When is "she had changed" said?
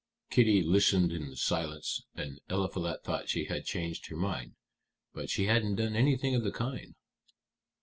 3.29-4.07